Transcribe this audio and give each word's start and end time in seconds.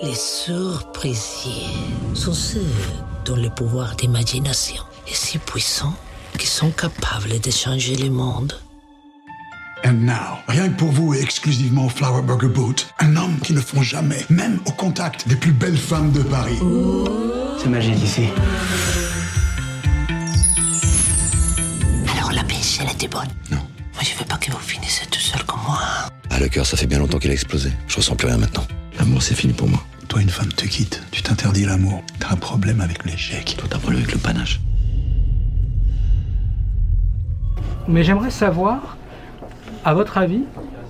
Les 0.00 0.14
surprisiers 0.14 1.66
sont 2.14 2.32
ceux 2.32 2.64
dont 3.24 3.34
le 3.34 3.50
pouvoir 3.50 3.96
d'imagination 3.96 4.82
est 5.08 5.14
si 5.14 5.38
puissant 5.38 5.92
qu'ils 6.38 6.48
sont 6.48 6.70
capables 6.70 7.40
de 7.40 7.50
changer 7.50 7.96
le 7.96 8.08
monde. 8.08 8.52
And 9.84 9.94
now, 9.94 10.38
rien 10.46 10.68
que 10.68 10.76
pour 10.76 10.92
vous 10.92 11.14
et 11.14 11.20
exclusivement 11.20 11.86
au 11.86 11.88
Flower 11.88 12.22
Burger 12.22 12.46
Boot, 12.46 12.86
un 13.00 13.16
homme 13.16 13.40
qui 13.40 13.52
ne 13.52 13.60
font 13.60 13.82
jamais, 13.82 14.24
même 14.30 14.60
au 14.66 14.70
contact 14.70 15.26
des 15.26 15.34
plus 15.34 15.52
belles 15.52 15.76
femmes 15.76 16.12
de 16.12 16.22
Paris. 16.22 16.58
C'est 17.60 17.68
magique 17.68 18.00
ici. 18.00 18.28
Alors 22.16 22.30
la 22.32 22.44
pêche, 22.44 22.78
elle 22.80 22.92
était 22.92 23.08
bonne 23.08 23.28
Non. 23.50 23.66
Moi, 23.94 24.02
je 24.02 24.16
veux 24.16 24.26
pas 24.26 24.36
que 24.36 24.52
vous 24.52 24.58
finissiez 24.58 25.08
tout 25.08 25.18
seul 25.18 25.42
comme 25.42 25.60
moi. 25.66 25.80
Ah, 26.30 26.38
le 26.38 26.48
cœur, 26.48 26.66
ça 26.66 26.76
fait 26.76 26.86
bien 26.86 27.00
longtemps 27.00 27.18
qu'il 27.18 27.30
a 27.30 27.34
explosé. 27.34 27.72
Je 27.88 27.96
ressens 27.96 28.14
plus 28.14 28.28
rien 28.28 28.38
maintenant. 28.38 28.64
L'amour, 28.98 29.22
c'est 29.22 29.34
fini 29.34 29.52
pour 29.52 29.68
moi. 29.68 29.84
Toi, 30.08 30.22
une 30.22 30.30
femme 30.30 30.48
te 30.48 30.64
quitte, 30.64 31.02
tu 31.10 31.22
t'interdis 31.22 31.66
l'amour. 31.66 32.02
T'as 32.18 32.32
un 32.32 32.36
problème 32.36 32.80
avec 32.80 33.04
l'échec. 33.04 33.56
Toi, 33.58 33.68
t'as 33.68 33.76
un 33.76 33.80
problème 33.80 34.00
avec 34.02 34.14
le 34.14 34.18
panache. 34.18 34.58
Mais 37.86 38.02
j'aimerais 38.02 38.30
savoir, 38.30 38.96
à 39.84 39.92
votre 39.92 40.16
avis, 40.16 40.44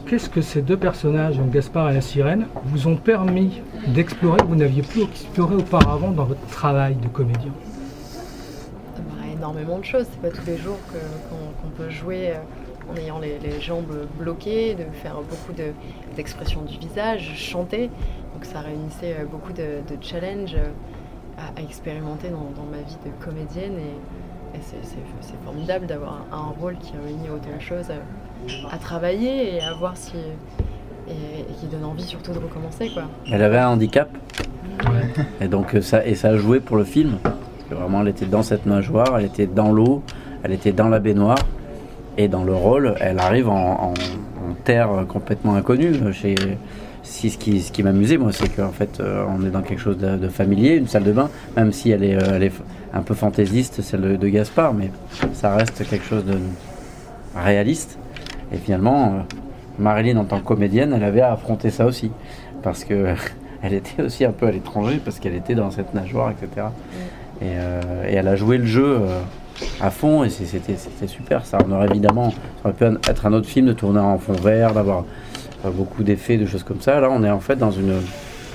qu'est-ce 0.07 0.31
que 0.31 0.41
ces 0.41 0.63
deux 0.63 0.77
personnages, 0.77 1.41
Gaspard 1.51 1.91
et 1.91 1.95
la 1.95 2.01
sirène, 2.01 2.47
vous 2.67 2.87
ont 2.87 2.95
permis 2.95 3.61
d'explorer 3.89 4.39
que 4.39 4.47
vous 4.47 4.55
n'aviez 4.55 4.83
plus 4.83 5.03
exploré 5.03 5.57
auparavant 5.57 6.13
dans 6.13 6.25
votre 6.25 6.47
travail 6.47 6.95
de 6.95 7.09
comédien? 7.09 7.53
Bah, 8.97 9.27
énormément 9.33 9.81
de 9.81 9.85
choses. 9.85 10.07
C'est 10.13 10.23
pas 10.31 10.37
tous 10.37 10.47
les 10.47 10.59
jours 10.59 10.79
qu'on 11.29 11.71
peut 11.71 11.91
jouer 11.91 12.31
euh, 12.31 12.39
en 12.91 12.97
ayant 12.97 13.19
les, 13.19 13.39
les 13.39 13.61
jambes 13.61 14.07
bloquées, 14.19 14.75
de 14.75 14.85
faire 14.93 15.15
beaucoup 15.17 15.53
de- 15.53 15.73
d'expressions 16.17 16.63
du 16.63 16.79
visage, 16.79 17.33
chanter. 17.37 17.91
Donc 18.35 18.45
ça 18.45 18.61
réunissait 18.61 19.17
euh, 19.21 19.25
beaucoup 19.31 19.53
de, 19.53 19.81
de 19.89 20.03
challenges 20.03 20.55
euh, 20.57 20.69
à, 21.39 21.59
à 21.59 21.63
expérimenter 21.63 22.29
dans, 22.29 22.51
dans 22.57 22.69
ma 22.71 22.79
vie 22.79 22.97
de 23.05 23.25
comédienne. 23.25 23.75
Et, 23.79 24.57
et 24.57 24.61
c'est- 24.63 24.79
formidable 25.45 25.87
d'avoir 25.87 26.25
un, 26.33 26.53
rôle 26.61 26.77
qui 26.79 26.93
réunit 26.93 27.29
autant 27.31 27.55
de 27.57 27.61
choses 27.63 27.91
euh, 27.91 28.69
à 28.71 28.79
travailler 28.79 29.57
et 29.57 29.61
à 29.61 29.75
voir 29.75 29.97
si. 29.97 30.15
Et, 31.09 31.41
et 31.41 31.55
qui 31.59 31.67
donne 31.67 31.85
envie 31.85 32.03
surtout 32.05 32.33
de 32.33 32.39
recommencer. 32.39 32.91
Quoi. 32.91 33.05
Elle 33.33 33.43
avait 33.43 33.57
un 33.59 33.69
handicap. 33.71 34.11
Et 35.41 35.49
donc 35.49 35.75
ça, 35.81 36.05
et 36.07 36.15
ça 36.15 36.29
a 36.31 36.37
joué 36.37 36.61
pour 36.61 36.77
le 36.77 36.85
film. 36.85 37.17
Parce 37.23 37.35
que 37.71 37.75
vraiment, 37.75 38.03
elle 38.03 38.09
était 38.09 38.27
dans 38.27 38.43
cette 38.43 38.67
nageoire, 38.67 39.19
elle 39.19 39.25
était 39.25 39.47
dans 39.47 39.73
l'eau, 39.73 40.03
elle 40.43 40.53
était 40.53 40.73
dans 40.73 40.89
la 40.89 40.99
baignoire. 40.99 41.39
Et 42.19 42.29
dans 42.29 42.43
le 42.45 42.55
rôle, 42.55 42.95
elle 43.01 43.19
arrive 43.21 43.49
en, 43.49 43.55
en- 43.91 43.95
en 43.95 44.55
terre 44.65 44.91
complètement 45.09 45.55
inconnue. 45.55 45.95
Chez, 46.13 46.35
si, 47.05 47.31
ce 47.31 47.39
qui, 47.39 47.61
ce 47.63 47.71
qui 47.73 47.83
m'amusait, 47.83 48.19
moi, 48.19 48.33
c'est 48.33 48.49
qu'en 48.55 48.71
fait, 48.73 48.99
euh, 49.01 49.25
on 49.29 49.47
est 49.47 49.51
dans 49.51 49.63
quelque 49.63 49.81
chose 49.81 49.97
de, 49.99 50.17
de 50.17 50.29
familier, 50.29 50.75
une 50.77 50.89
salle 50.89 51.05
de 51.05 51.13
bain, 51.13 51.31
même 51.57 51.73
si 51.73 51.91
elle 51.91 52.03
est, 52.05 52.17
euh, 52.17 52.35
elle 52.37 52.43
est 52.43 52.53
un 52.93 53.03
peu 53.03 53.15
fantaisiste, 53.15 53.81
celle 53.83 54.01
de, 54.03 54.17
de 54.17 54.29
Gaspard, 54.29 54.75
mais 54.75 54.91
ça 55.33 55.55
reste 55.55 55.89
quelque 55.89 56.05
chose 56.05 56.25
de 56.25 56.35
réaliste. 57.37 57.99
Et 58.53 58.57
finalement, 58.57 59.07
euh, 59.07 59.11
Marilyn, 59.79 60.17
en 60.17 60.25
tant 60.25 60.41
que 60.41 60.45
comédienne, 60.45 60.93
elle 60.95 61.05
avait 61.05 61.21
à 61.21 61.33
affronter 61.33 61.71
ça 61.71 61.87
aussi. 61.87 62.11
Parce 62.63 62.83
que 62.85 63.15
elle 63.63 63.75
était 63.75 64.03
aussi 64.03 64.25
un 64.25 64.33
peu 64.33 64.47
à 64.47 64.51
l'étranger, 64.51 65.01
parce 65.05 65.21
qu'elle 65.21 65.35
était 65.37 65.55
dans 65.55 65.71
cette 65.71 65.95
nageoire, 65.95 66.31
etc. 66.33 66.67
Et, 67.41 67.47
et 68.11 68.15
elle 68.17 68.27
a 68.27 68.35
joué 68.35 68.59
le 68.59 68.67
jeu 68.67 68.99
à 69.81 69.91
fond, 69.91 70.25
et 70.25 70.31
c'était 70.31 70.77
super. 71.07 71.45
Ça 71.47 71.59
on 71.67 71.73
aurait 71.73 71.89
évidemment, 71.89 72.31
ça 72.31 72.37
aurait 72.65 72.73
pu 72.75 72.85
être 73.09 73.27
un 73.27 73.33
autre 73.33 73.47
film 73.47 73.67
de 73.67 73.73
tourner 73.73 74.01
en 74.01 74.19
fond 74.19 74.33
vert, 74.35 74.73
d'avoir 74.75 75.05
euh, 75.65 75.71
beaucoup 75.71 76.03
d'effets, 76.03 76.37
de 76.37 76.47
choses 76.47 76.63
comme 76.63 76.81
ça. 76.81 77.01
Là, 77.01 77.09
on 77.11 77.23
est 77.25 77.31
en 77.31 77.41
fait 77.41 77.57
dans 77.57 77.71
une, 77.71 77.95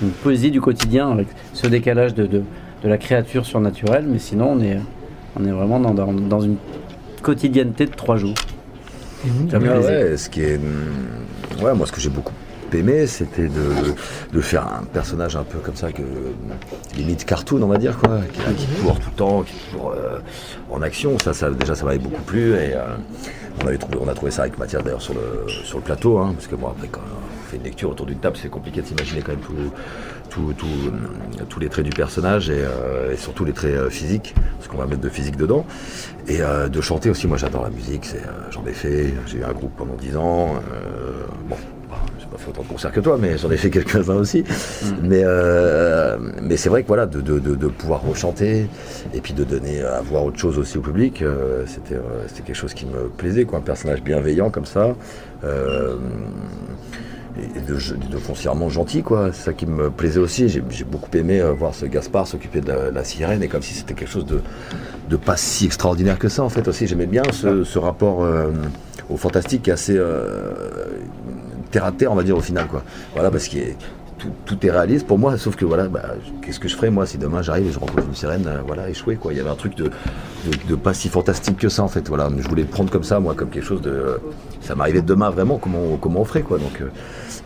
une 0.02 0.10
poésie 0.10 0.52
du 0.52 0.62
quotidien, 0.62 1.12
avec 1.12 1.28
ce 1.54 1.68
décalage 1.68 2.14
de, 2.14 2.26
de, 2.26 2.44
de 2.84 2.90
la 2.90 2.98
créature 2.98 3.46
surnaturelle, 3.46 4.06
mais 4.08 4.20
sinon, 4.20 4.52
on 4.54 4.62
est, 4.62 4.78
on 5.40 5.46
est 5.46 5.52
vraiment 5.52 5.80
dans, 5.80 5.94
dans, 5.94 6.12
dans 6.14 6.42
une 6.42 6.58
quotidienneté 7.22 7.86
de 7.86 7.92
trois 7.92 8.18
jours. 8.18 8.36
Ah 9.54 9.58
ouais, 9.58 10.18
ce 10.18 10.30
qui 10.30 10.42
est. 10.42 10.60
Ouais, 11.62 11.74
moi, 11.74 11.88
ce 11.88 11.92
que 11.94 12.02
j'ai 12.02 12.10
beaucoup 12.10 12.34
c'était 13.08 13.48
de, 13.48 13.94
de 14.34 14.42
faire 14.42 14.66
un 14.68 14.84
personnage 14.84 15.36
un 15.36 15.44
peu 15.44 15.60
comme 15.60 15.76
ça, 15.76 15.92
que, 15.92 16.02
limite 16.96 17.26
cartoon, 17.26 17.62
on 17.62 17.68
va 17.68 17.78
dire, 17.78 17.98
quoi, 17.98 18.20
qui, 18.32 18.66
qui 18.66 18.68
court 18.82 19.00
tout 19.00 19.10
le 19.12 19.16
temps, 19.16 19.42
qui 19.44 19.54
toujours 19.72 19.92
euh, 19.92 20.20
en 20.72 20.82
action. 20.82 21.18
Ça, 21.20 21.34
ça, 21.34 21.50
déjà, 21.52 21.76
ça 21.76 21.86
m'avait 21.86 22.00
beaucoup 22.00 22.22
plu. 22.24 22.54
Et 22.54 22.74
euh, 22.74 22.82
on, 23.64 23.68
avait 23.68 23.78
trouvé, 23.78 23.98
on 24.02 24.08
a 24.08 24.14
trouvé 24.14 24.32
ça 24.32 24.44
avec 24.44 24.58
Mathias, 24.58 24.84
d'ailleurs, 24.84 25.02
sur 25.02 25.14
le, 25.14 25.48
sur 25.50 25.78
le 25.78 25.84
plateau. 25.84 26.18
hein, 26.18 26.34
parce 26.36 26.48
que, 26.48 26.56
bon, 26.56 26.68
après, 26.68 26.88
quand 26.88 27.02
on 27.02 27.50
fait 27.52 27.58
une 27.58 27.64
lecture 27.64 27.92
autour 27.92 28.06
d'une 28.08 28.20
table, 28.20 28.38
c'est 28.42 28.50
compliqué 28.50 28.82
de 28.82 28.88
s'imaginer 28.88 29.22
quand 29.22 29.34
même 29.34 29.42
tout, 29.42 29.54
tout- 30.30 30.54
tout, 30.58 30.66
hum, 30.66 31.46
tous 31.50 31.60
les 31.60 31.70
traits 31.70 31.86
du 31.86 31.92
personnage 31.92 32.50
et, 32.50 32.54
euh, 32.64 33.16
surtout 33.18 33.46
les 33.46 33.54
traits 33.54 33.76
euh, 33.76 33.90
physiques, 33.92 34.34
parce 34.58 34.68
qu'on 34.68 34.78
va 34.78 34.88
mettre 34.88 35.02
de 35.02 35.10
physique 35.10 35.36
dedans. 35.38 35.66
Et 36.28 36.42
euh, 36.42 36.70
de 36.70 36.82
chanter 36.82 37.10
aussi, 37.12 37.28
moi 37.28 37.38
j'adore 37.38 37.64
la 37.64 37.70
musique, 37.70 38.10
euh, 38.16 38.20
j'en 38.50 38.66
ai 38.66 38.74
fait, 38.74 39.14
j'ai 39.28 39.38
eu 39.40 39.44
un 39.44 39.52
groupe 39.52 39.74
pendant 39.78 39.94
10 39.96 40.16
ans. 40.18 40.56
euh, 40.74 41.26
bon, 41.48 41.56
fait 42.44 42.50
autant 42.50 42.64
de 42.64 42.68
concerts 42.68 42.92
que 42.92 43.00
toi, 43.00 43.18
mais 43.20 43.38
j'en 43.38 43.50
ai 43.52 43.58
fait 43.58 43.70
quelques-uns 43.70 44.16
aussi. 44.16 44.44
Mais, 45.02 45.22
euh, 45.24 46.18
mais 46.42 46.58
c'est 46.58 46.70
vrai 46.70 46.84
que 46.84 46.88
voilà, 46.88 47.06
de, 47.06 47.22
de, 47.22 47.40
de, 47.40 47.56
de 47.56 47.68
pouvoir 47.68 48.02
rechanter 48.04 48.68
et 49.14 49.22
puis 49.22 49.34
de 49.34 49.44
donner 49.44 49.82
à 49.82 50.02
voir 50.02 50.26
autre 50.26 50.38
chose 50.40 50.58
aussi 50.58 50.78
au 50.78 50.82
public, 50.82 51.22
euh, 51.22 51.64
c'était, 51.68 51.96
euh, 51.96 52.28
c'était 52.28 52.44
quelque 52.44 52.56
chose 52.56 52.74
qui 52.74 52.86
me 52.86 53.08
plaisait, 53.10 53.46
quoi, 53.46 53.60
un 53.60 53.62
personnage 53.62 54.02
bienveillant 54.04 54.50
comme 54.50 54.66
ça. 54.66 54.96
euh, 55.44 55.96
et 57.36 57.60
de, 57.62 57.74
de 58.12 58.18
foncièrement 58.18 58.70
gentil 58.70 59.02
quoi 59.02 59.32
c'est 59.34 59.46
ça 59.46 59.54
qui 59.54 59.66
me 59.66 59.90
plaisait 59.90 60.20
aussi 60.20 60.50
j'ai 60.50 60.62
beaucoup 60.62 61.10
aimé 61.18 61.42
euh, 61.42 61.52
voir 61.52 61.74
ce 61.74 61.88
Gaspard 61.88 62.28
s'occuper 62.28 62.62
de 62.62 62.68
la, 62.68 62.92
la 62.92 63.04
sirène 63.04 63.42
et 63.42 63.48
comme 63.48 63.64
si 63.64 63.74
c'était 63.74 63.96
quelque 63.96 64.12
chose 64.12 64.28
de, 64.28 64.40
de 65.10 65.16
pas 65.16 65.36
si 65.36 65.66
extraordinaire 65.66 66.20
que 66.20 66.30
ça 66.30 66.44
en 66.44 66.50
fait 66.50 66.68
aussi 66.68 66.86
j'aimais 66.86 67.08
bien 67.08 67.24
ce, 67.32 67.64
ce 67.64 67.80
rapport 67.80 68.24
euh, 68.24 68.52
au 69.10 69.18
fantastique 69.18 69.64
qui 69.64 69.72
est 69.72 69.74
assez 69.74 69.98
euh, 69.98 70.52
terre 71.74 71.86
à 71.86 71.92
terre 71.92 72.12
on 72.12 72.16
va 72.16 72.24
dire 72.24 72.38
au 72.38 72.42
final 72.50 72.68
quoi. 72.68 72.84
Voilà 73.14 73.30
parce 73.32 73.48
que 73.50 73.58
tout, 74.20 74.30
tout 74.46 74.66
est 74.66 74.72
réaliste. 74.72 75.06
Pour 75.08 75.18
moi 75.18 75.38
sauf 75.38 75.56
que 75.58 75.66
voilà 75.66 75.88
bah, 75.90 76.04
qu'est-ce 76.42 76.60
que 76.60 76.68
je 76.70 76.76
ferais 76.78 76.90
moi 76.92 77.06
si 77.06 77.18
demain 77.18 77.42
j'arrive 77.42 77.68
et 77.68 77.72
je 77.72 77.80
rencontre 77.80 78.08
une 78.08 78.16
sirène 78.16 78.46
euh, 78.48 78.62
voilà 78.66 78.90
échouée 78.90 79.16
quoi. 79.18 79.34
Il 79.34 79.38
y 79.38 79.42
avait 79.42 79.50
un 79.50 79.56
truc 79.64 79.76
de, 79.76 79.90
de, 80.70 80.76
pas 80.76 80.94
si 80.94 81.10
fantastique 81.10 81.58
que 81.58 81.68
ça 81.70 81.84
en 81.84 81.88
fait 81.90 82.08
voilà. 82.08 82.30
Je 82.38 82.48
voulais 82.48 82.64
prendre 82.64 82.90
comme 82.92 83.04
ça 83.04 83.20
moi 83.20 83.34
comme 83.36 83.50
quelque 83.50 83.66
chose 83.66 83.82
de 83.82 84.20
ça 84.62 84.76
m'arrivait 84.76 85.02
demain 85.02 85.30
vraiment 85.32 85.58
comment 85.58 85.98
comment 86.00 86.22
on 86.22 86.26
ferait 86.26 86.44
quoi. 86.44 86.58
Donc 86.60 86.80
euh, 86.82 86.88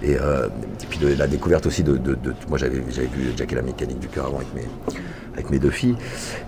et, 0.03 0.15
euh, 0.21 0.47
puis 0.89 0.99
de, 0.99 1.07
la 1.17 1.25
découverte 1.27 1.65
aussi 1.65 1.81
de, 1.83 1.97
de- 1.97 2.17
moi 2.49 2.57
j'avais 2.59 2.77
vu 2.79 2.91
Jack 3.35 3.51
et 3.51 3.55
la 3.55 3.61
mécanique 3.63 3.99
du 3.99 4.07
cœur 4.09 4.25
avant 4.27 4.38
avec 4.38 4.53
mes 4.53 4.67
avec 5.37 5.51
mes 5.51 5.59
deux 5.59 5.69
filles 5.69 5.95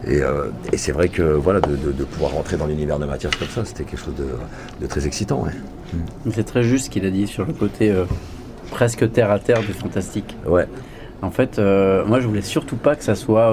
et, 0.08 0.22
euh, 0.22 0.46
et 0.74 0.78
c'est 0.78 0.92
vrai 0.92 1.10
que 1.10 1.22
voilà 1.22 1.62
de, 1.62 1.76
de- 1.76 1.92
de 1.92 2.04
pouvoir 2.04 2.32
rentrer 2.32 2.58
dans 2.58 2.66
l'univers 2.66 2.98
de 3.00 3.06
Mathias 3.06 3.34
comme 3.36 3.48
ça 3.48 3.64
c'était 3.64 3.84
quelque 3.84 4.00
chose 4.04 4.16
de, 4.16 4.28
de 4.82 4.88
très 4.88 5.06
excitant 5.06 5.44
ouais. 5.44 5.52
C'est 6.32 6.44
très 6.44 6.64
juste 6.64 6.86
ce 6.86 6.90
qu'il 6.90 7.06
a 7.06 7.10
dit 7.12 7.28
sur 7.28 7.46
le 7.46 7.54
côté 7.54 7.92
euh, 7.92 8.06
presque 8.72 9.12
terre 9.12 9.30
à 9.32 9.40
terre 9.40 9.60
du 9.62 9.74
fantastique. 9.74 10.36
Ouais. 10.46 10.68
En 11.22 11.32
fait, 11.32 11.58
euh, 11.60 12.06
moi 12.06 12.20
je 12.20 12.28
voulais 12.28 12.42
surtout 12.44 12.76
pas 12.78 12.96
que 12.96 13.04
ça 13.04 13.16
soit 13.16 13.52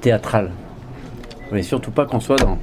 théâtral. 0.00 0.50
Je 1.44 1.50
voulais 1.50 1.62
surtout 1.62 1.90
pas 1.90 2.04
qu'on 2.06 2.20
soit 2.20 2.36
dans 2.36 2.58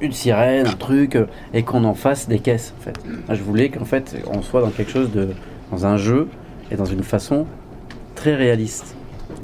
une 0.00 0.12
sirène, 0.12 0.66
un 0.66 0.72
truc, 0.72 1.18
et 1.54 1.62
qu'on 1.62 1.84
en 1.84 1.94
fasse 1.94 2.28
des 2.28 2.38
caisses. 2.38 2.74
En 2.78 2.82
fait, 2.82 2.98
Moi, 3.26 3.34
je 3.36 3.42
voulais 3.42 3.70
qu'en 3.70 3.84
fait 3.84 4.16
on 4.26 4.42
soit 4.42 4.60
dans 4.60 4.70
quelque 4.70 4.90
chose 4.92 5.10
de, 5.10 5.28
dans 5.72 5.86
un 5.86 5.96
jeu 5.96 6.28
et 6.70 6.76
dans 6.76 6.84
une 6.84 7.02
façon 7.02 7.46
très 8.14 8.34
réaliste. 8.34 8.94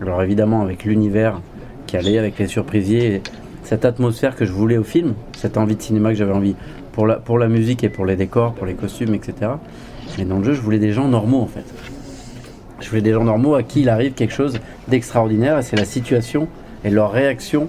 Alors 0.01 0.23
évidemment 0.23 0.63
avec 0.63 0.85
l'univers 0.85 1.41
qui 1.87 1.97
allait, 1.97 2.19
avec 2.19 2.39
les 2.39 2.47
surprisiers, 2.47 3.15
et 3.15 3.23
cette 3.63 3.85
atmosphère 3.85 4.37
que 4.37 4.45
je 4.45 4.53
voulais 4.53 4.79
au 4.79 4.85
film, 4.85 5.15
cette 5.37 5.57
envie 5.57 5.77
de 5.77 5.83
cinéma 5.83 6.11
que 6.11 6.17
j'avais 6.17 6.33
envie 6.33 6.55
pour 6.93 7.07
la, 7.07 7.17
pour 7.17 7.39
la 7.39 7.49
musique 7.49 7.85
et 7.85 7.89
pour 7.89 8.05
les 8.07 8.17
décors, 8.17 8.53
pour 8.53 8.67
les 8.67 8.75
costumes, 8.75 9.15
etc. 9.15 9.53
Mais 10.19 10.25
dans 10.25 10.39
le 10.39 10.45
jeu, 10.45 10.53
je 10.55 10.61
voulais 10.61 10.79
des 10.79 10.93
gens 10.93 11.09
normaux 11.09 11.41
en 11.41 11.47
fait. 11.47 11.65
Je 12.81 12.89
voulais 12.89 13.03
des 13.03 13.13
gens 13.13 13.25
normaux 13.25 13.55
à 13.55 13.63
qui 13.63 13.83
il 13.83 13.89
arrive 13.89 14.13
quelque 14.13 14.35
chose 14.35 14.59
d'extraordinaire 14.89 15.59
et 15.59 15.63
c'est 15.63 15.77
la 15.77 15.85
situation 15.85 16.49
et 16.85 16.91
leur 16.91 17.13
réaction 17.13 17.69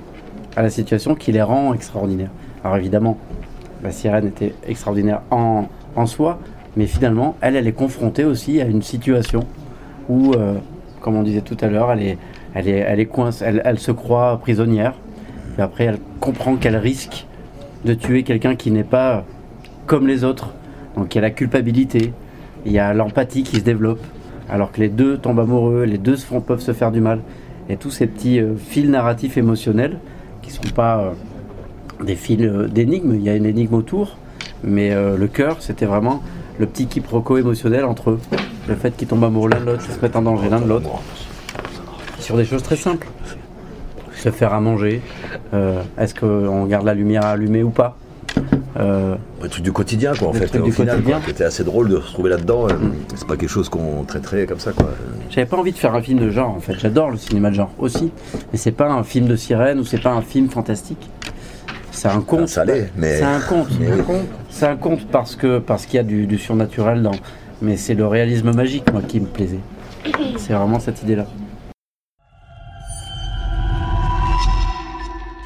à 0.56 0.62
la 0.62 0.70
situation 0.70 1.16
qui 1.16 1.32
les 1.32 1.42
rend 1.42 1.74
extraordinaires. 1.74 2.32
Alors 2.64 2.78
évidemment, 2.78 3.18
la 3.84 3.92
sirène 3.92 4.28
était 4.28 4.54
extraordinaire 4.68 5.22
en, 5.30 5.68
en 5.96 6.06
soi, 6.06 6.40
mais 6.76 6.88
finalement, 6.88 7.36
elle, 7.42 7.56
elle 7.56 7.68
est 7.68 7.74
confrontée 7.74 8.24
aussi 8.24 8.62
à 8.62 8.66
une 8.66 8.82
situation 8.82 9.42
où, 10.10 10.34
euh, 10.34 10.56
comme 11.04 11.16
on 11.18 11.22
disait 11.22 11.42
tout 11.42 11.58
à 11.60 11.68
l'heure, 11.68 11.92
elle 11.92 12.02
est, 12.02 12.18
elle 12.56 12.68
est, 12.68 12.78
elle 12.78 13.00
est 13.00 13.06
coincée, 13.06 13.44
elle, 13.46 13.62
elle 13.66 13.78
se 13.78 13.92
croit 13.92 14.40
prisonnière, 14.42 14.94
et 15.60 15.62
après 15.62 15.84
elle 15.84 16.00
comprend 16.20 16.56
qu'elle 16.56 16.78
risque 16.78 17.28
de 17.84 17.94
tuer 17.94 18.24
quelqu'un 18.24 18.56
qui 18.56 18.72
n'est 18.72 18.86
pas 18.86 19.26
comme 19.86 20.08
les 20.08 20.24
autres. 20.24 20.54
Donc 20.96 21.14
il 21.14 21.18
y 21.18 21.20
a 21.20 21.22
la 21.22 21.30
culpabilité, 21.30 22.14
il 22.66 22.72
y 22.72 22.80
a 22.80 22.94
l'empathie 22.94 23.44
qui 23.44 23.58
se 23.58 23.64
développe, 23.64 24.00
alors 24.50 24.72
que 24.72 24.80
les 24.80 24.88
deux 24.88 25.18
tombent 25.18 25.42
amoureux, 25.42 25.84
les 25.84 25.98
deux 25.98 26.16
se 26.16 26.26
font, 26.26 26.40
peuvent 26.40 26.62
se 26.62 26.72
faire 26.72 26.92
du 26.92 27.02
mal. 27.02 27.20
Et 27.70 27.76
tous 27.76 27.92
ces 27.92 28.08
petits 28.08 28.40
euh, 28.40 28.56
fils 28.56 28.90
narratifs 28.90 29.38
émotionnels, 29.38 30.00
qui 30.42 30.52
sont 30.52 30.64
pas 30.74 31.00
euh, 31.00 31.12
des 32.04 32.16
fils 32.16 32.42
euh, 32.42 32.68
d'énigmes, 32.68 33.16
il 33.16 33.24
y 33.24 33.30
a 33.30 33.36
une 33.36 33.46
énigme 33.46 33.74
autour, 33.74 34.18
mais 34.64 34.96
le 34.96 35.28
cœur, 35.28 35.62
c'était 35.62 35.86
vraiment 35.86 36.24
le 36.60 36.66
petit 36.66 36.86
quiproquo 36.88 37.38
émotionnel 37.38 37.86
entre 37.86 38.12
eux. 38.12 38.20
le 38.68 38.76
fait 38.76 38.96
qu'ils 38.96 39.08
tombent 39.08 39.24
amoureux 39.24 39.50
l'un 39.50 39.60
de 39.60 39.66
l'autre, 39.66 39.84
qu'ils 39.86 39.94
se 39.96 40.00
mettent 40.02 40.16
en 40.16 40.22
danger 40.22 40.50
l'un 40.50 40.62
de 40.62 40.68
l'autre. 40.70 40.90
Sur 42.20 42.38
des 42.38 42.46
choses 42.46 42.64
très 42.64 42.76
simples. 42.78 43.08
Se 44.16 44.30
faire 44.32 44.54
à 44.54 44.62
manger. 44.62 45.02
euh, 45.54 45.82
Est-ce 45.98 46.16
qu'on 46.16 46.66
garde 46.66 46.86
la 46.86 46.94
lumière 46.94 47.26
allumée 47.26 47.64
ou 47.64 47.72
pas? 47.72 47.98
Euh, 48.80 49.16
Le 49.42 49.50
truc 49.50 49.64
du 49.64 49.72
quotidien, 49.74 50.14
quoi, 50.18 50.30
en 50.30 50.34
fait. 50.34 50.56
au 50.58 50.72
final. 50.72 51.02
C'était 51.28 51.44
assez 51.44 51.64
drôle 51.64 51.90
de 51.90 51.98
se 52.00 52.08
retrouver 52.08 52.30
là-dedans. 52.30 52.68
euh, 52.70 52.74
C'est 53.16 53.28
pas 53.28 53.36
quelque 53.36 53.50
chose 53.50 53.68
qu'on 53.70 54.04
traiterait 54.08 54.46
comme 54.46 54.60
ça, 54.60 54.72
quoi. 54.72 54.90
J'avais 55.30 55.46
pas 55.46 55.58
envie 55.58 55.74
de 55.74 55.78
faire 55.78 55.94
un 55.94 56.02
film 56.02 56.20
de 56.20 56.30
genre 56.30 56.50
en 56.56 56.60
fait. 56.60 56.74
J'adore 56.80 57.12
le 57.12 57.18
cinéma 57.18 57.50
de 57.50 57.56
genre 57.56 57.72
aussi, 57.80 58.12
mais 58.52 58.58
c'est 58.58 58.72
pas 58.72 58.90
un 58.90 59.04
film 59.04 59.28
de 59.28 59.36
sirène 59.36 59.80
ou 59.80 59.84
c'est 59.86 60.02
pas 60.02 60.12
un 60.12 60.22
film 60.22 60.50
fantastique. 60.50 61.10
C'est 61.94 62.08
un 62.10 62.22
conte. 62.22 62.50
Ça 62.50 62.66
l'est, 62.66 62.92
mais- 62.98 63.18
C'est 63.20 63.24
un 63.24 63.40
conte. 63.40 63.70
C'est 64.50 64.68
un 64.68 64.76
conte 64.76 65.08
parce 65.08 65.36
que 65.38 65.60
parce 65.60 65.86
qu'il 65.86 65.96
y 65.96 66.00
a 66.00 66.04
du, 66.04 66.26
du 66.28 66.38
surnaturel 66.38 67.02
dans. 67.02 67.12
Mais 67.62 67.78
c'est 67.78 67.94
le 67.94 68.06
réalisme 68.08 68.52
magique 68.52 68.92
moi 68.92 69.02
qui 69.02 69.20
me 69.22 69.28
plaisait. 69.28 69.60
C'est 70.38 70.54
vraiment 70.54 70.80
cette 70.80 71.02
idée-là. 71.04 71.26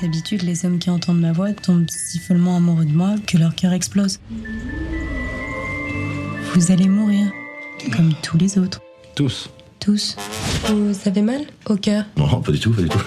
D'habitude, 0.01 0.43
les 0.43 0.65
hommes 0.65 0.77
qui 0.79 0.89
entendent 0.89 1.19
ma 1.19 1.31
voix 1.31 1.51
tombent 1.53 1.89
si 1.89 2.19
follement 2.19 2.55
amoureux 2.57 2.85
de 2.85 2.91
moi 2.93 3.15
que 3.25 3.37
leur 3.37 3.55
cœur 3.55 3.73
explose. 3.73 4.19
Vous 6.53 6.71
allez 6.71 6.87
mourir, 6.87 7.25
comme 7.95 8.13
tous 8.21 8.37
les 8.37 8.57
autres. 8.59 8.79
Tous. 9.15 9.49
Tous. 9.79 10.15
Vous 10.67 10.95
avez 11.05 11.21
mal 11.21 11.41
au 11.67 11.75
cœur? 11.75 12.05
Non, 12.15 12.41
pas 12.41 12.51
du 12.51 12.59
tout, 12.59 12.71
pas 12.71 12.81
du 12.81 12.89
tout. 12.89 12.99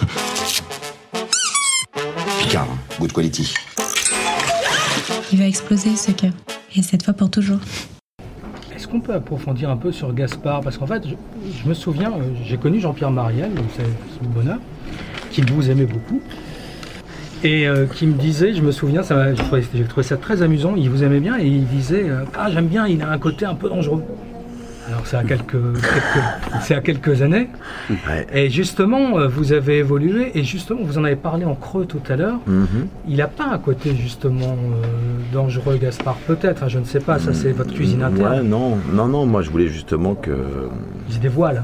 Good 3.01 3.13
quality. 3.13 3.55
Il 5.33 5.39
va 5.39 5.47
exploser 5.47 5.97
ce 5.97 6.11
cœur. 6.11 6.33
Et 6.77 6.83
cette 6.83 7.03
fois 7.03 7.15
pour 7.15 7.31
toujours. 7.31 7.59
Est-ce 8.77 8.87
qu'on 8.87 9.01
peut 9.01 9.15
approfondir 9.15 9.71
un 9.71 9.77
peu 9.77 9.91
sur 9.91 10.13
Gaspard? 10.13 10.61
Parce 10.61 10.77
qu'en 10.79 10.87
fait, 10.87 11.03
je, 11.07 11.15
je 11.63 11.69
me 11.69 11.75
souviens, 11.75 12.11
euh, 12.13 12.23
j'ai 12.45 12.57
connu 12.59 12.79
Jean-Pierre 12.79 13.11
Mariel, 13.11 13.53
donc 13.55 13.67
c'est 13.77 13.83
c'est 13.83 14.23
le 14.23 14.29
bonheur, 14.29 14.59
qui 15.31 15.41
vous 15.43 15.71
aimait 15.71 15.87
beaucoup. 15.87 16.21
Et 17.43 17.67
euh, 17.67 17.87
qui 17.87 18.07
me 18.07 18.13
disait, 18.19 18.53
je 18.53 18.61
me 18.61 18.71
souviens, 18.71 19.03
ça 19.03 19.15
m'a- 19.15 19.35
j'ai 19.35 19.43
trouvé, 19.43 19.65
j'ai 19.75 19.85
trouvé 19.85 20.03
ça 20.07 20.19
très 20.19 20.43
amusant, 20.43 20.75
il 20.77 20.91
vous 20.91 21.03
aimait 21.03 21.21
bien 21.21 21.39
et 21.39 21.47
il 21.47 21.67
disait 21.67 22.05
euh, 22.07 22.25
Ah, 22.39 22.51
j'aime 22.53 22.67
bien, 22.67 22.87
il 22.87 23.01
a 23.03 23.11
un 23.11 23.19
côté 23.19 23.47
un 23.47 23.55
peu 23.55 23.69
dangereux. 23.71 24.05
Alors, 24.91 25.07
c'est 25.07 25.17
à 25.17 25.23
quelques, 25.23 25.53
quelques- 25.53 26.63
c'est 26.63 26.75
à 26.75 26.81
quelques 26.81 27.23
années. 27.23 27.49
Ouais. 27.91 28.27
Et 28.35 28.51
justement, 28.51 29.19
euh, 29.19 29.29
vous 29.29 29.53
avez 29.53 29.79
évolué 29.79 30.33
et 30.35 30.43
justement, 30.43 30.81
vous 30.83 30.99
en 30.99 31.05
avez 31.05 31.15
parlé 31.17 31.45
en 31.45 31.55
creux 31.55 31.85
tout 31.87 32.01
à 32.09 32.17
l'heure. 32.17 32.39
Mhm. 32.47 32.89
Il 33.09 33.17
n'a 33.19 33.29
pas 33.29 33.47
un 33.53 33.59
côté 33.59 33.95
justement 33.95 34.57
euh, 34.57 35.33
dangereux, 35.33 35.77
Gaspard, 35.77 36.17
peut-être, 36.27 36.65
hein, 36.65 36.69
je 36.69 36.81
ne 36.81 36.85
sais 36.85 36.99
pas, 37.01 37.21
ça 37.21 37.33
c'est 37.33 37.53
votre 37.53 37.73
cuisine 37.73 38.03
interne. 38.03 38.39
Ouais, 38.41 38.43
non, 38.43 38.79
non, 38.93 39.07
non, 39.07 39.27
moi 39.27 39.43
je 39.43 39.51
voulais 39.51 39.69
justement 39.69 40.15
que. 40.17 40.33
Il 41.09 41.15
se 41.15 41.21
dévoile. 41.21 41.63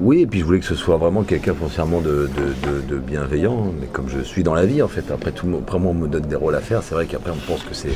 Oui, 0.00 0.22
et 0.22 0.26
puis 0.26 0.40
je 0.40 0.44
voulais 0.44 0.60
que 0.60 0.66
ce 0.66 0.74
soit 0.74 0.96
vraiment 0.96 1.22
quelqu'un 1.22 1.54
foncièrement 1.54 2.00
de, 2.00 2.28
de, 2.36 2.88
de- 2.90 2.94
de 2.94 2.98
bienveillant, 2.98 3.72
mais 3.80 3.86
comme 3.86 4.08
je 4.08 4.20
suis 4.20 4.42
dans 4.42 4.54
la 4.54 4.66
vie 4.66 4.82
en 4.82 4.88
fait. 4.88 5.10
Après, 5.12 5.30
tout, 5.30 5.46
après 5.60 5.78
moi 5.78 5.90
on 5.92 5.94
me 5.94 6.08
donne 6.08 6.22
des 6.26 6.36
rôles 6.36 6.54
à 6.54 6.60
faire, 6.60 6.82
c'est 6.82 6.94
vrai 6.94 7.06
qu'après 7.06 7.30
on 7.30 7.50
pense 7.52 7.62
que 7.62 7.74
c'est. 7.74 7.92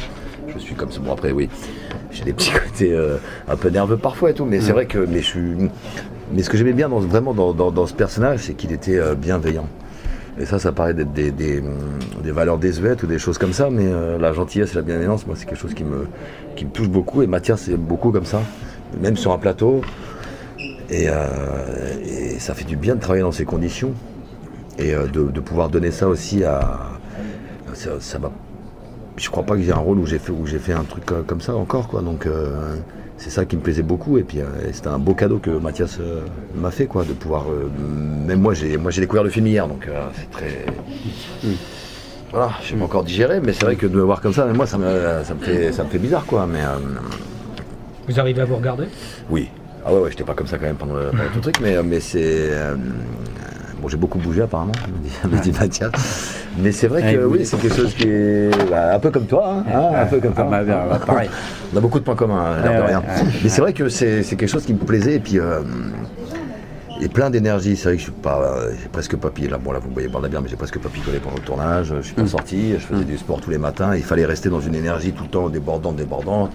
Je 0.52 0.58
suis 0.58 0.75
comme 0.75 0.90
ça. 0.90 1.00
Bon, 1.00 1.12
après, 1.12 1.32
oui, 1.32 1.48
j'ai 2.10 2.25
des 2.25 2.32
petits 2.32 2.50
côtés 2.69 2.93
euh, 2.93 3.16
un 3.48 3.56
peu 3.56 3.69
nerveux 3.69 3.96
parfois 3.96 4.31
et 4.31 4.34
tout, 4.34 4.44
mais 4.44 4.60
c'est 4.60 4.72
vrai 4.72 4.87
que. 4.87 4.98
Mais, 4.98 5.19
je 5.20 5.26
suis, 5.26 5.40
mais 6.32 6.43
ce 6.43 6.50
que 6.50 6.56
j'aimais 6.56 6.72
bien 6.72 6.88
dans, 6.88 7.00
vraiment 7.00 7.34
dans, 7.34 7.52
dans- 7.52 7.70
dans 7.70 7.87
ce 7.87 7.94
personnage, 7.94 8.40
c'est 8.40 8.54
qu'il 8.54 8.72
était 8.72 8.98
euh, 8.98 9.14
bienveillant. 9.14 9.66
Et 10.38 10.44
ça, 10.44 10.58
ça 10.58 10.70
paraît 10.72 10.93
d'être 10.94 11.12
des, 11.12 11.31
des, 11.31 11.60
hum, 11.60 11.78
des 12.22 12.31
valeurs 12.31 12.58
désuètes 12.58 13.02
ou 13.02 13.06
des 13.06 13.19
choses 13.19 13.38
comme 13.38 13.52
ça, 13.54 13.70
mais 13.70 13.87
euh, 13.87 14.19
la 14.19 14.32
gentillesse 14.32 14.72
et 14.72 14.76
la 14.76 14.82
bienveillance, 14.82 15.26
moi, 15.26 15.34
c'est 15.38 15.46
quelque 15.46 15.58
chose 15.58 15.72
qui 15.75 15.84
me, 15.84 16.06
qui 16.56 16.64
me 16.66 16.70
touche 16.70 16.88
beaucoup. 16.90 17.22
Et 17.22 17.28
c'est 17.56 17.76
beaucoup 17.76 18.10
comme 18.12 18.26
ça. 18.26 18.40
Même 19.00 19.16
sur 19.16 19.32
un 19.32 19.38
plateau, 19.38 19.81
et, 20.90 21.06
et 21.06 22.38
ça 22.38 22.54
fait 22.54 22.64
du 22.64 22.76
bien 22.76 22.94
de 22.94 23.00
travailler 23.00 23.22
dans 23.22 23.32
ces 23.32 23.44
conditions 23.44 23.93
et 24.78 24.93
de, 24.93 25.25
de 25.31 25.40
pouvoir 25.40 25.69
donner 25.70 25.90
ça 25.90 26.06
aussi 26.06 26.44
à. 26.44 26.81
Ça, 27.75 27.90
ça 28.00 28.19
m'a- 28.19 28.31
je 29.17 29.31
crois 29.31 29.45
pas 29.45 29.57
que 29.57 29.63
j'ai 29.63 29.73
un 29.73 29.77
rôle 29.77 29.99
où 29.99 30.07
j'ai 30.07 30.19
fait 30.19 30.33
où 30.33 30.47
fait 30.47 30.73
un 30.73 30.85
truc 30.85 31.11
euh, 31.13 31.23
comme 31.27 31.41
ça 31.41 31.55
encore 31.55 31.89
quoi. 31.89 32.03
Donc 32.03 32.27
euh, 32.27 32.77
c'est 33.17 33.31
ça 33.31 33.45
qui 33.45 33.57
me 33.57 33.63
plaisait 33.63 33.83
beaucoup 33.83 34.19
et 34.19 34.23
puis 34.23 34.41
euh, 34.41 34.45
c'était 34.73 34.89
un 34.89 34.99
beau 34.99 35.15
cadeau 35.15 35.39
que 35.39 35.51
Mathias 35.51 35.99
euh, 36.01 36.21
m'a 36.55 36.71
fait 36.71 36.87
quoi 36.87 37.05
de 37.05 37.13
pouvoir. 37.13 37.47
même 38.27 38.41
moi 38.41 38.55
j'ai 38.55 38.77
moi 38.77 38.91
j'ai 38.91 39.01
découvert 39.01 39.25
le 39.25 39.31
film 39.31 39.47
hier 39.47 39.67
donc 39.67 39.89
c'est 40.15 40.31
très. 40.31 40.67
Voilà, 42.33 42.51
je 42.61 42.67
suis 42.67 42.83
encore 42.83 43.05
digéré, 43.05 43.41
mais 43.41 43.53
c'est 43.53 43.65
vrai 43.65 43.77
que 43.77 43.87
de 43.87 43.97
me 43.97 44.03
voir 44.03 44.21
comme 44.21 44.33
ça, 44.33 44.45
même 44.45 44.57
moi 44.57 44.67
ça 44.67 44.77
me, 44.77 44.85
ça 45.25 45.33
me 45.35 45.41
fait 45.41 45.73
ça 45.73 45.85
me 45.85 45.89
fait 45.89 45.99
bizarre 45.99 46.27
quoi. 46.27 46.47
Mais 46.47 46.61
Vous 48.09 48.21
arrivez 48.21 48.43
à 48.43 48.45
vous 48.45 48.57
regarder? 48.57 48.87
Oui. 49.31 49.49
Ah 49.85 49.95
ouais, 49.95 50.01
ouais, 50.01 50.11
j'étais 50.11 50.25
pas 50.25 50.35
comme 50.35 50.49
ça 50.49 50.59
quand 50.59 50.67
même 50.67 50.77
pendant 50.77 50.97
le, 50.97 51.11
pendant 51.11 51.23
tout 51.29 51.37
le 51.37 51.41
truc, 51.41 51.61
mais, 51.61 51.81
mais 51.85 52.01
c'est. 52.01 52.51
Bon, 53.81 53.88
j'ai 53.88 53.96
beaucoup 53.96 54.19
bougé 54.19 54.43
apparemment, 54.43 54.73
me 55.28 55.38
dit, 55.38 55.52
Mathias. 55.52 55.90
Mais 56.58 56.73
c'est 56.73 56.87
vrai 56.88 57.02
que 57.02 57.19
Ouais, 57.19 57.38
oui, 57.38 57.46
c'est 57.46 57.58
quelque 57.61 57.76
chose 57.76 57.94
qui 57.94 58.05
est 58.08 58.50
bah, 58.70 58.94
un 58.94 58.99
peu 58.99 59.11
comme 59.11 59.26
toi, 59.26 59.56
hein, 59.58 59.64
hein, 59.73 59.90
un 60.02 60.06
peu 60.06 60.20
comme 60.20 60.32
Ah 60.37 60.40
toi. 60.43 60.50
bah, 60.50 60.64
bah, 60.64 60.87
bah, 60.90 61.00
pareil. 61.06 61.28
On 61.75 61.76
a 61.76 61.81
beaucoup 61.81 61.99
de 61.99 62.05
points 62.05 62.14
communs, 62.17 62.44
hein, 62.58 62.62
l'air 62.62 62.82
de 62.82 62.87
rien. 62.87 63.02
Mais 63.43 63.49
c'est 63.49 63.61
vrai 63.61 63.73
que 63.73 63.88
c'est 63.88 64.23
c'est 64.23 64.37
quelque 64.37 64.49
chose 64.49 64.64
qui 64.64 64.73
me 64.75 64.78
plaisait 64.78 65.14
et 65.14 65.20
puis. 65.20 65.38
euh, 65.38 65.61
et 67.00 67.08
plein 67.08 67.31
d'énergie, 67.31 67.76
c'est 67.76 67.84
vrai 67.88 67.93
que 67.94 67.98
je 67.98 68.04
suis 68.04 68.12
pas, 68.12 68.40
euh, 68.43 68.72
j'ai 68.81 68.88
presque 68.88 69.16
pas. 69.16 69.31
Là, 69.50 69.58
bon 69.58 69.72
là 69.72 69.78
vous 69.78 69.88
me 69.88 69.93
voyez 69.94 70.08
pas 70.08 70.20
bien, 70.28 70.40
mais 70.40 70.48
j'ai 70.48 70.56
presque 70.56 70.78
pas 70.78 70.88
picolé 70.88 71.19
pendant 71.19 71.37
le 71.37 71.43
tournage. 71.43 71.93
Je 71.96 72.02
suis 72.02 72.14
pas 72.14 72.22
Mm. 72.22 72.26
sorti, 72.28 72.72
je 72.72 72.78
faisais 72.78 73.04
du 73.04 73.19
sport 73.19 73.40
tous 73.40 73.50
les 73.50 73.58
matins. 73.58 73.94
Il 73.94 74.02
fallait 74.02 74.25
rester 74.25 74.48
dans 74.48 74.60
une 74.60 74.75
énergie 74.75 75.12
tout 75.12 75.25
le 75.25 75.28
temps 75.31 75.48
débordante, 75.48 75.96
débordante. 75.96 76.52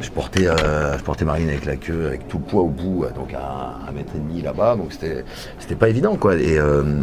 Je 0.00 0.10
portais, 0.10 0.46
euh, 0.46 0.96
je 0.98 1.02
portais 1.02 1.24
Marine 1.24 1.48
avec 1.48 1.64
la 1.64 1.76
queue, 1.76 2.06
avec 2.06 2.28
tout 2.28 2.38
le 2.38 2.44
poids 2.44 2.62
au 2.62 2.68
bout, 2.68 3.04
euh, 3.04 3.10
donc 3.10 3.34
à 3.34 3.78
un 3.88 3.92
mètre 3.92 4.12
et 4.14 4.18
demi 4.18 4.40
là-bas. 4.42 4.76
Donc 4.76 4.92
c'était, 4.92 5.24
c'était 5.58 5.74
pas 5.74 5.88
évident 5.88 6.16
quoi. 6.16 6.36
Et 6.36 6.58
euh, 6.58 7.02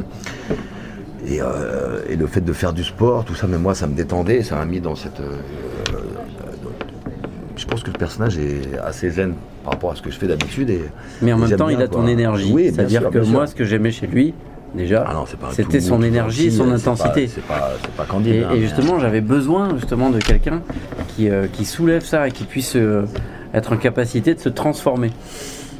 et, 1.27 1.41
euh, 1.41 1.99
et 2.07 2.15
le 2.15 2.27
fait 2.27 2.41
de 2.41 2.53
faire 2.53 2.71
du 2.71 2.83
sport, 2.85 3.25
tout 3.25 3.35
ça, 3.35 3.45
mais 3.45 3.57
moi 3.57 3.75
ça 3.75 3.87
me 3.87 3.93
détendait, 3.93 4.41
ça 4.41 4.55
m'a 4.55 4.65
mis 4.65 4.79
dans 4.79 4.95
cette. 4.95 5.21
je 7.57 7.65
pense 7.65 7.83
que 7.83 7.91
le 7.91 7.97
personnage 7.97 8.37
est 8.37 8.77
assez 8.81 9.09
zen 9.09 9.33
par 9.69 9.75
rapport 9.75 9.92
à 9.92 9.95
ce 9.95 10.01
que 10.01 10.10
je 10.10 10.18
fais 10.18 10.25
d'habitude. 10.27 10.71
Et, 10.71 10.81
Mais 11.21 11.31
en 11.31 11.38
et 11.38 11.48
même 11.48 11.57
temps, 11.57 11.69
il 11.69 11.80
a 11.81 11.88
ton 11.88 12.07
énergie. 12.07 12.51
Oui, 12.51 12.71
C'est-à-dire 12.74 13.10
que 13.12 13.19
moi, 13.19 13.45
ce 13.45 13.54
que 13.54 13.63
j'aimais 13.63 13.92
chez 13.92 14.07
lui, 14.07 14.33
déjà, 14.74 15.06
Ah 15.07 15.24
c'était 15.51 15.80
son 15.80 16.01
énergie, 16.01 16.45
gentil, 16.45 16.57
son 16.57 16.71
intensité. 16.71 17.27
C'est 17.27 17.44
pas, 17.44 17.74
c'est 17.80 17.92
pas 17.92 18.06
candide. 18.06 18.33
Et, 18.33 18.44
hein, 18.44 18.50
et 18.56 18.62
justement, 18.62 18.98
j'avais 19.00 19.21
besoin 19.21 19.75
justement 19.75 20.10
de 20.10 20.18
quelqu'un 20.18 20.62
qui, 21.10 21.30
euh, 21.30 21.45
qui 21.54 21.66
soulève 21.66 22.04
ça 22.04 22.27
et 22.27 22.31
qui 22.31 22.45
puisse 22.45 22.75
euh, 22.75 23.06
être 23.54 23.74
en 23.74 23.77
capacité 23.77 24.33
de 24.33 24.39
se 24.39 24.50
transformer. 24.50 25.12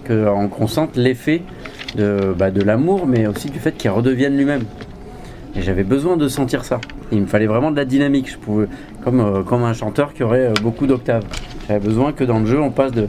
Qu'on 0.08 0.68
sente 0.68 0.96
l'effet 0.96 1.44
de, 1.96 2.34
bah, 2.38 2.50
de 2.50 2.62
l'amour, 2.62 3.06
mais 3.06 3.28
aussi 3.28 3.50
du 3.50 3.60
fait 3.60 3.74
qu'il 3.74 3.92
redevienne 3.92 4.36
lui-même. 4.36 4.64
Et 5.56 5.62
j'avais 5.62 5.84
besoin 5.84 6.18
de 6.18 6.28
sentir 6.28 6.64
ça. 6.64 6.80
Il 7.12 7.22
me 7.22 7.28
fallait 7.28 7.46
vraiment 7.48 7.70
de 7.70 7.76
la 7.76 7.86
dynamique. 7.86 8.32
Je 8.32 8.38
pouvais, 8.38 8.68
comme, 9.04 9.20
euh, 9.20 9.44
comme 9.44 9.64
un 9.64 9.74
chanteur 9.74 10.14
qui 10.14 10.24
aurait 10.24 10.52
beaucoup 10.64 10.88
d'octaves. 10.88 11.24
J'avais 11.68 11.80
besoin 11.80 12.12
que 12.12 12.24
dans 12.24 12.40
le 12.40 12.46
jeu, 12.48 12.60
on 12.60 12.72
passe 12.72 12.92
de 12.92 13.06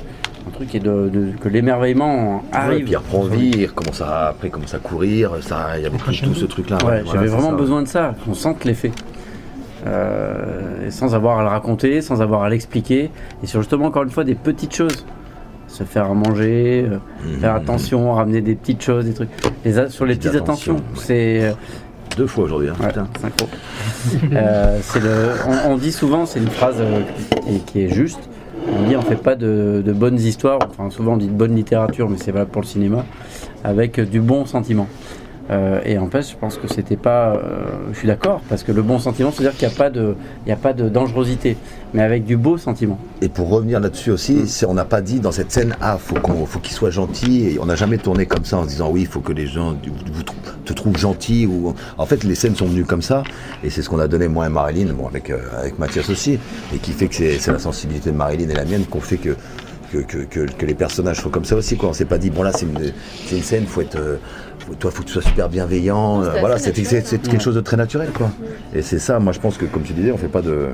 un 0.51 0.57
truc 0.57 0.75
et 0.75 0.81
de, 0.81 1.09
de- 1.13 1.33
que 1.41 1.49
l'émerveillement 1.49 2.37
Ouais, 2.37 2.43
arrive. 2.53 2.81
et 2.81 2.83
puis 2.83 2.93
il 2.93 2.97
reprend 2.97 3.23
vie, 3.23 3.51
il 3.57 3.67
recommence 3.67 4.01
à, 4.01 4.29
après 4.29 4.51
commence 4.51 4.75
à 4.75 4.79
courir, 4.79 5.33
ça, 5.41 5.79
il 5.79 5.83
y 5.83 5.87
avait 5.87 5.97
tout, 5.99 6.13
tout 6.13 6.35
ce 6.35 6.45
truc-là. 6.45 6.77
Ouais, 6.85 7.03
voilà, 7.03 7.05
j'avais 7.13 7.27
vraiment 7.29 7.51
ça. 7.51 7.57
besoin 7.57 7.83
de 7.83 7.89
ça, 7.89 8.15
qu'on 8.25 8.35
sente 8.35 8.65
l'effet. 8.65 8.91
Euh, 9.87 10.87
et 10.87 10.91
sans 10.91 11.15
avoir 11.15 11.39
à 11.39 11.43
le 11.43 11.49
raconter, 11.49 12.03
sans 12.03 12.21
avoir 12.21 12.43
à 12.43 12.51
l'expliquer. 12.51 13.11
Et 13.43 13.47
sur 13.47 13.61
justement, 13.61 13.87
encore 13.87 14.03
une 14.03 14.11
fois, 14.11 14.25
des 14.25 14.35
petites 14.35 14.75
choses. 14.75 15.07
Se 15.69 15.85
faire 15.85 16.11
à 16.11 16.15
manger, 16.15 16.85
euh, 16.91 16.97
Mhm. 17.25 17.41
faire 17.41 17.55
attention, 17.55 18.13
ramener 18.13 18.41
des 18.41 18.57
petites 18.57 18.83
choses, 18.83 19.05
des 19.07 19.15
trucs. 19.15 19.29
Les 19.65 19.79
a- 19.79 19.89
sur 19.89 20.05
les 20.05 20.17
Petites 20.17 20.33
petites 20.33 20.43
attentions, 20.43 20.75
ouais. 20.77 20.81
c'est. 20.97 21.41
euh, 21.45 21.53
Deux 22.17 22.27
fois 22.27 22.45
aujourd'hui, 22.45 22.69
hein, 22.69 22.75
Ouais. 22.81 23.31
Euh, 24.35 24.79
le, 24.97 25.31
on, 25.69 25.73
on 25.73 25.77
dit 25.77 25.93
souvent, 25.93 26.27
c'est 26.27 26.41
une 26.41 26.49
phrase 26.51 26.77
euh, 26.81 27.03
qui, 27.47 27.61
qui 27.61 27.81
est 27.83 27.89
juste. 27.89 28.29
On 28.69 28.89
dit 28.89 28.97
on 28.97 29.03
fait 29.03 29.17
pas 29.17 29.35
de, 29.37 29.83
de 29.85 29.93
bonnes 29.93 30.19
histoires, 30.19 30.59
enfin 30.69 30.91
souvent 30.91 31.15
on 31.15 31.17
dit 31.17 31.27
de 31.27 31.33
bonne 31.33 31.55
littérature, 31.57 32.09
mais 32.09 32.17
c'est 32.19 32.33
valable 32.33 32.51
pour 32.51 32.63
le 32.63 32.67
cinéma, 32.67 33.05
avec 33.65 34.01
du 34.01 34.21
bon 34.21 34.45
sentiment. 34.47 34.87
Euh, 35.51 35.81
et 35.85 35.99
en 35.99 36.07
fait, 36.07 36.23
je 36.31 36.37
pense 36.37 36.59
que 36.59 36.69
c'était 36.73 36.97
pas. 36.97 37.35
euh, 37.35 37.63
je 37.93 37.99
suis 37.99 38.07
d'accord, 38.07 38.41
parce 38.49 38.63
que 38.63 38.71
le 38.71 38.83
bon 38.83 39.01
sentiment, 39.01 39.33
c'est-à-dire 39.33 39.59
qu'il 39.59 39.67
n'y 39.67 39.75
a 39.75 39.77
pas 39.77 39.91
de, 39.91 40.15
il 40.47 40.49
y 40.49 40.53
a 40.53 40.57
pas 40.57 40.73
de 40.73 40.89
dangerosité, 40.89 41.57
mais 41.93 42.03
avec 42.03 42.25
du 42.25 42.37
beau 42.37 42.57
sentiment. 42.57 42.99
Et 43.21 43.29
pour 43.29 43.49
revenir 43.51 43.81
là-dessus 43.81 44.13
aussi, 44.13 44.47
c'est- 44.47 44.65
on 44.67 44.75
n'a 44.75 44.85
pas 44.85 45.01
dit 45.01 45.19
dans 45.19 45.33
cette 45.33 45.51
scène, 45.51 45.75
ah, 45.81 45.99
faut 45.99 46.15
qu'on, 46.21 46.47
faut 46.47 46.61
qu'il 46.61 46.73
soit 46.75 46.91
gentil. 46.91 47.49
Et 47.49 47.59
on 47.61 47.67
n'a 47.67 47.75
jamais 47.75 47.99
tourné 47.99 48.27
comme 48.27 48.45
ça 48.45 48.59
en 48.59 48.63
se 48.63 48.69
disant, 48.69 48.91
oui, 48.93 49.01
il 49.01 49.07
faut 49.09 49.19
que 49.21 49.33
les 49.33 49.49
gens 49.49 49.73
vous, 49.73 49.93
vous 50.13 50.23
te 50.71 50.75
trouvent 50.75 50.97
gentil. 50.97 51.47
Ou 51.47 51.75
en 51.99 52.07
fait, 52.07 52.25
les 52.25 52.35
scènes 52.35 52.57
sont 52.57 52.67
venues 52.67 52.85
comme 52.85 53.03
ça, 53.03 53.23
et 53.63 53.71
c'est 53.71 53.83
ce 53.83 53.89
qu'on 53.89 53.99
a 53.99 54.09
donné 54.09 54.29
moi 54.29 54.47
et 54.47 54.51
Marilyn, 54.51 54.93
bon, 54.93 55.07
avec 55.07 55.31
euh, 55.31 55.39
avec 55.59 55.79
Mathias 55.79 56.09
aussi, 56.09 56.39
et 56.75 56.79
qui 56.79 56.93
fait 56.93 57.09
que 57.09 57.15
c'est, 57.15 57.39
c'est 57.39 57.53
la 57.53 57.59
sensibilité 57.59 58.11
de 58.11 58.17
Marilyn 58.17 58.49
et 58.49 58.55
la 58.55 58.65
mienne 58.65 58.85
qu'on 58.85 59.01
fait 59.01 59.19
que 59.19 59.37
que, 59.91 59.99
que, 59.99 60.19
que, 60.19 60.41
que 60.53 60.67
les 60.67 60.75
personnages 60.75 61.21
soient 61.21 61.31
comme 61.31 61.45
ça 61.45 61.57
aussi. 61.57 61.77
Quoi. 61.77 61.89
On 61.89 61.93
s'est 61.93 62.05
pas 62.05 62.19
dit, 62.19 62.31
bon 62.31 62.43
là 62.43 62.53
c'est 62.53 62.67
une, 62.67 62.93
une 63.33 63.43
scène, 63.43 63.67
faut 63.67 63.81
être, 63.81 63.97
euh, 63.97 64.17
faut- 64.61 64.75
toi 64.75 64.91
faut 64.91 65.03
que 65.03 65.07
tu 65.09 65.13
sois 65.15 65.23
super 65.23 65.49
bienveillant. 65.49 66.23
Euh, 66.23 66.31
voilà, 66.41 66.59
c'est, 66.59 66.73
quelque 66.73 67.41
chose 67.41 67.55
de 67.57 67.61
très 67.61 67.77
naturel. 67.77 68.11
Quoi. 68.13 68.31
Et 68.75 68.83
c'est 68.83 68.99
ça, 68.99 69.19
moi 69.19 69.33
je 69.33 69.41
pense 69.41 69.57
que 69.57 69.65
comme 69.67 69.83
tu 69.83 69.93
disais, 69.93 70.13
on 70.13 70.19
fait 70.19 70.29
pas 70.29 70.43
de... 70.43 70.69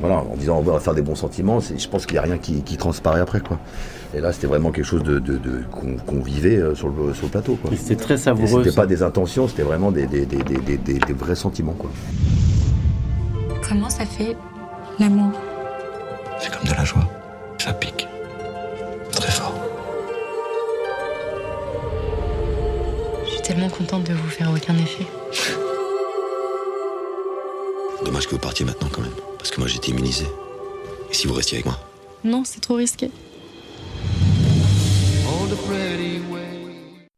Voilà, 0.00 0.16
en 0.16 0.36
disant 0.36 0.58
on 0.58 0.62
va 0.62 0.78
faire 0.78 0.92
des 0.94 1.00
bons 1.00 1.14
sentiments, 1.14 1.58
je 1.60 1.88
pense 1.88 2.04
qu'il 2.04 2.14
n'y 2.14 2.18
a 2.18 2.22
rien 2.22 2.36
qui, 2.36 2.60
qui 2.62 2.76
transparaît 2.76 3.20
après. 3.20 3.40
Quoi. 3.40 3.58
Et 4.14 4.20
là 4.20 4.30
c'était 4.32 4.46
vraiment 4.46 4.70
quelque 4.70 4.84
chose 4.84 5.02
de, 5.02 5.18
de, 5.18 5.38
de- 5.38 5.62
qu'on, 6.06 6.20
vivait 6.20 6.56
euh, 6.58 6.74
sur 6.74 6.88
le, 6.88 7.14
sur 7.14 7.24
le 7.24 7.30
plateau. 7.30 7.58
C'était 7.74 7.96
très 7.96 8.16
savoureux. 8.18 8.62
c'était 8.64 8.76
pas 8.76 8.84
des 8.86 9.02
intentions, 9.02 9.48
c'était 9.48 9.62
vraiment 9.62 9.90
des, 9.90 10.06
des, 10.06 10.26
des, 10.26 10.36
des, 10.42 10.58
des- 10.58 10.76
des- 10.76 10.98
des 10.98 11.12
vrais 11.14 11.34
sentiments. 11.34 11.72
Quoi. 11.78 11.90
Comment 13.66 13.88
ça 13.88 14.04
fait 14.04 14.36
l'amour? 14.98 15.32
C'est 16.40 16.52
comme 16.52 16.68
de 16.70 16.74
la 16.76 16.84
joie. 16.84 17.08
Ça 17.58 17.72
pique. 17.72 17.95
Je 23.66 23.72
suis 23.72 23.78
tellement 23.84 23.98
contente 23.98 24.08
de 24.08 24.14
vous 24.14 24.30
faire 24.30 24.50
aucun 24.50 24.76
effet. 24.78 25.06
Dommage 28.04 28.26
que 28.26 28.32
vous 28.32 28.38
partiez 28.38 28.64
maintenant 28.64 28.88
quand 28.92 29.00
même. 29.00 29.10
Parce 29.38 29.50
que 29.50 29.58
moi 29.58 29.68
j'étais 29.68 29.90
immunisé. 29.90 30.24
Et 31.10 31.14
si 31.14 31.26
vous 31.26 31.34
restiez 31.34 31.56
avec 31.56 31.66
moi? 31.66 31.78
Non, 32.22 32.44
c'est 32.44 32.60
trop 32.60 32.74
risqué. 32.74 33.10
All 35.26 35.48
the 35.48 35.56
pretty 35.66 36.15